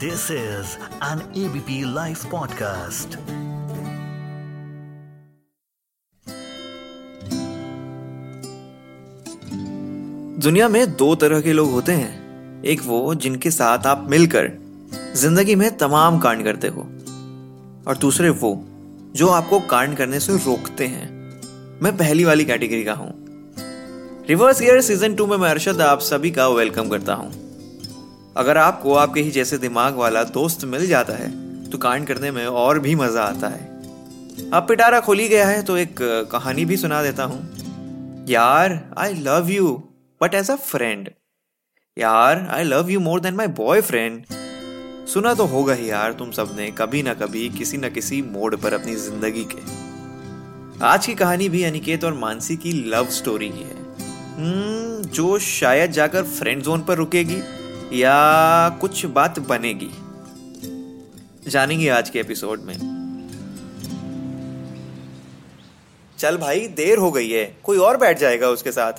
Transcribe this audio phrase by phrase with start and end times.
[0.00, 3.16] This is an ABP Life podcast.
[10.42, 14.50] दुनिया में दो तरह के लोग होते हैं। एक वो जिनके साथ आप मिलकर
[15.16, 16.82] ज़िंदगी में तमाम कांड करते हो,
[17.88, 18.54] और दूसरे वो
[19.16, 21.10] जो आपको कांड करने से रोकते हैं।
[21.82, 23.12] मैं पहली वाली कैटेगरी का हूँ।
[24.28, 27.47] रिवर्स ईयर सीज़न टू में मैं अरशद, आप सभी का वेलकम करता हूँ।
[28.38, 31.30] अगर आपको आपके ही जैसे दिमाग वाला दोस्त मिल जाता है
[31.70, 35.76] तो कांड करने में और भी मज़ा आता है। अब पिटारा खोली गया है तो
[35.76, 35.96] एक
[36.32, 39.72] कहानी भी सुना देता हूँ। यार I love you
[40.20, 41.10] but as a friend
[41.96, 43.46] यार I love you more than my
[43.80, 44.24] boyfriend
[45.08, 48.74] सुना तो होगा ही यार तुम सबने कभी ना कभी किसी ना किसी मोड पर
[48.74, 49.62] अपनी ज़िंदगी के।
[50.86, 55.90] आज की कहानी भी अनिकेत और मानसी की लव स्टोरी की है। hmm, जो शायद
[55.92, 57.40] जाकर फ्रेंड जोन पर रुकेगी।
[57.92, 59.90] या कुछ बात बनेगी?
[61.50, 62.74] जानेंगे आज के एपिसोड में।
[66.18, 68.92] चल भाई, देर हो गई है। कोई और बैठ जाएगा उसके साथ।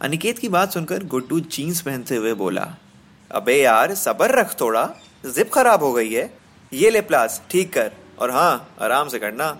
[0.00, 2.74] अनिकेत की बात सुनकर गुड्डू जीन्स पहनते हुए बोला,
[3.32, 4.90] अबे यार, सबर रख थोड़ा।
[5.26, 6.38] जिप खराब हो गई है।
[6.72, 9.58] ये ले प्लास, ठीक कर। और हाँ आराम से करना।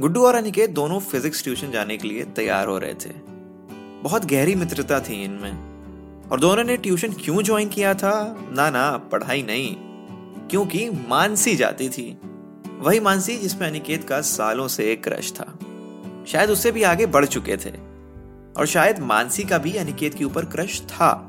[0.00, 3.10] गुड्डू और अनिकेत दोनों फिजिक्स ट्यूशन जाने के लिए तैयार हो रहे थे।
[4.02, 5.69] बहुत गहरी मित्रता थी इनमें।
[6.32, 8.46] और दोनों ने ट्यूशन क्यों ज्वाइन किया था?
[8.52, 9.76] ना ना, पढ़ाई नहीं।
[10.48, 12.18] क्योंकि मानसी जाती थी।
[12.78, 15.58] वही मानसी जिसमें अनिकेत का सालों से एक क्रश था।
[16.26, 17.70] शायद उससे भी आगे बढ़ चुके थे।
[18.56, 21.26] और शायद मानसी का भी अनिकेत के ऊपर क्रश था।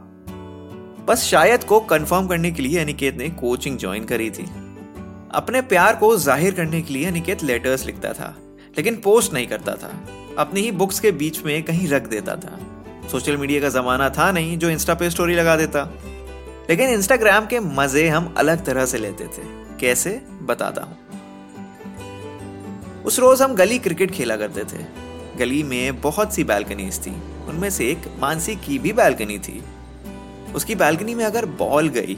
[1.08, 4.46] बस शायद को कंफर्म करने के लिए अनिकेत ने कोचिंग ज्वाइन करी थी।
[5.32, 8.36] अपने प्यार को ज़ाहिर करने के लिए अनिकेत लेटर्स लिखता था।
[8.78, 10.08] लेकिन पोस्ट नहीं करता था।
[10.38, 12.71] अपनी ही बुक्स के बीच में कहीं रख देता था।
[13.12, 15.84] सोशल मीडिया का जमाना था नहीं जो इंस्टा पे स्टोरी लगा देता।
[16.70, 19.44] लेकिन इंस्टाग्राम के मज़े हम अलग तरह से लेते थे।
[19.80, 20.22] कैसे?
[20.42, 20.98] बताता हूँ।
[23.04, 24.84] उस रोज हम गली क्रिकेट खेला करते थे।
[25.38, 27.12] गली में बहुत सी बैल्कनीज थी।
[27.50, 29.64] उनमें से एक मानसी की भी बैल्कनी थी।
[30.56, 32.18] उसकी बैल्कनी में अगर बॉल गई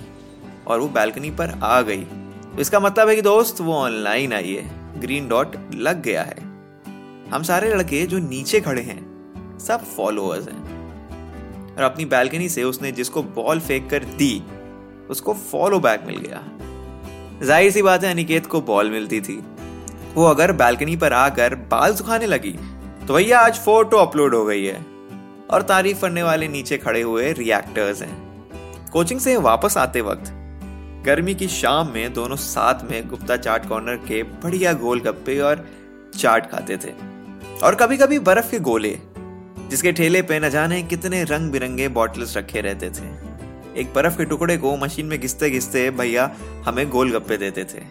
[0.67, 2.03] और वो बैल्कनी पर आ गई
[2.53, 6.37] तो इसका मतलब है कि दोस्त, वो ऑनलाइन आई है। ग्रीन डॉट लग गया है।
[7.31, 10.82] हम सारे लड़के जो नीचे खड़े हैं, सब फॉलोअर्स हैं।
[11.77, 14.41] और अपनी बैल्कनी से उसने जिसको बॉल फेंक कर दी,
[15.09, 16.41] उसको फॉलो बैक मिल गया।
[17.41, 19.41] ज़ाहिर सी बात है, अनिकेत को बॉल मिलती थी।
[20.15, 22.55] वो अगर बैल्कनी पर आकर बाल सुखाने लगी
[23.07, 24.75] तो भैया आज फ़ोटो अपलोड हो गई है
[25.49, 30.31] और तारीफ़ करने वाले नीचे खड़े हुए रिएक्टर्स हैं। कोचिंग से वापस आते वक्त,
[31.05, 35.65] गर्मी की शाम में दोनों साथ में गुप्ता चाट कॉर्नर के बढ़िया गोल गप्पे और
[36.15, 36.93] चाट खाते थे।
[37.59, 38.97] और कभी कभी बर्फ़ के गोले
[39.69, 43.11] जिसके ठेले पे न जाने कितने रंग बिरंगे बॉटल्स रखे रहते थे।
[43.81, 46.29] एक बर्फ़ के टुकड़े को मशीन में घिसते घिसते भैया
[46.65, 47.81] हमें गोल गप्पे देते थे।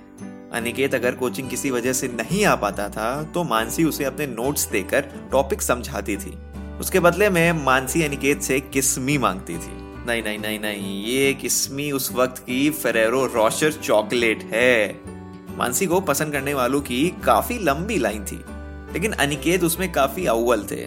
[0.53, 4.66] अनिकेत अगर कोचिंग किसी वजह से नहीं आ पाता था तो मानसी उसे अपने नोट्स
[4.66, 6.37] देकर टॉपिक समझाती थी।
[6.81, 11.91] उसके बदले में मानसी अनिकेत से किस्मी मांगती थी। नहीं नहीं नहीं नहीं, ये किस्मी
[11.93, 15.00] उस वक्त की फेरेरो रोशर चॉकलेट है।
[15.59, 18.41] मानसी को पसंद करने वालों की काफ़ी लंबी लाइन थी,
[18.93, 20.87] लेकिन अनिकेत उसमें काफ़ी अव्वल थे।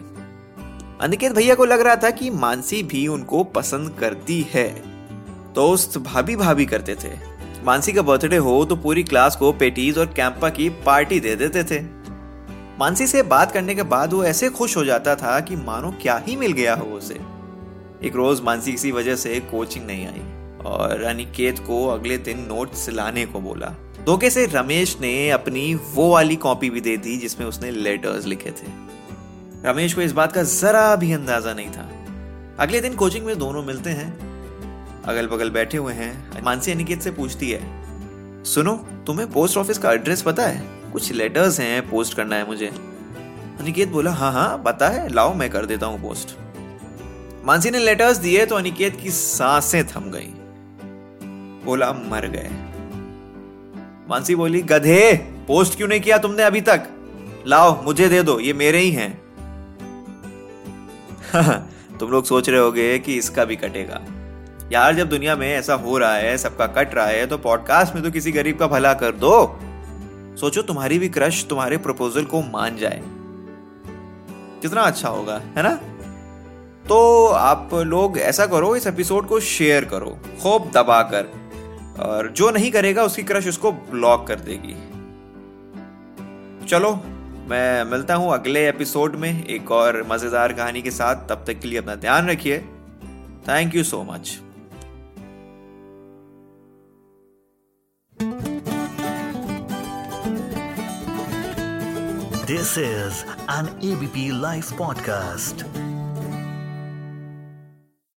[1.01, 4.67] अनिकेत भैया को लग रहा था कि मानसी भी उनको पसंद करती है।
[5.53, 7.09] दोस्त भाभी भाभी करते थे।
[7.63, 11.63] मानसी का बर्थडे हो तो पूरी क्लास को पेटीज और कैंपा की पार्टी दे देते
[11.63, 11.81] थे।
[12.79, 16.17] मानसी से बात करने के बाद वो ऐसे खुश हो जाता था कि मानो क्या
[16.28, 17.19] ही मिल गया हो उसे।
[18.03, 20.22] एक रोज मानसी किसी वजह से कोचिंग नहीं आई
[20.66, 26.09] और अनिकेत को अगले दिन नोट्स लाने को बोला। धोखे से रमेश ने अपनी वो
[26.09, 28.85] वाली कॉपी भी दे दी जिसमें उसने लेटर्स लिखे थे।
[29.65, 31.89] रमेश को इस बात का जरा भी अंदाज़ा नहीं था।
[32.59, 37.11] अगले दिन कोचिंग में दोनों मिलते हैं। अगल बगल बैठे हुए हैं। मानसी अनिकेत से
[37.11, 37.61] पूछती है,
[38.45, 38.73] सुनो,
[39.07, 40.61] तुम्हें पोस्ट ऑफ़िस का एड्रेस पता है?
[40.93, 42.67] कुछ लेटर्स हैं पोस्ट करना है मुझे.
[43.59, 46.37] अनिकेत बोला हाँ हाँ पता है। लाओ, मैं कर देता हूँ पोस्ट
[47.45, 50.31] मानसी ने लेटर्स दिए तो अनिकेत की साँसें थम गई।
[51.66, 52.49] बोला, मर गए।
[54.09, 55.13] मानसी बोली, गधे
[55.47, 56.87] पोस्ट क्यों नहीं किया तुमने अभी तक?
[57.47, 59.24] लाओ, मुझे दे दो, ये मेरे ही हैं।
[61.99, 64.01] तुम लोग सोच रहे होगे कि इसका भी कटेगा।
[64.72, 68.03] यार, जब दुनिया में ऐसा हो रहा है, सबका कट रहा है तो पॉडकास्ट में
[68.03, 69.59] तो किसी गरीब का भला कर दो।
[70.39, 73.01] सोचो तुम्हारी भी क्रश तुम्हारे प्रपोजल को मान जाए।
[74.61, 75.79] कितना अच्छा होगा, है ना?
[76.89, 81.25] तो आप लोग ऐसा करो, इस एपिसोड को शेयर करो खूब दबाकर।
[81.99, 84.75] और जो नहीं करेगा, उसकी क्रश उसको ब्लॉक कर देगी।
[86.67, 86.99] चलो
[87.47, 91.67] मैं मिलता हूँ अगले एपिसोड में एक और मज़ेदार कहानी के साथ। तब तक के
[91.67, 92.59] लिए अपना ध्यान रखिए।
[93.47, 94.39] Thank you so much
[102.47, 105.65] this is an ABP live podcast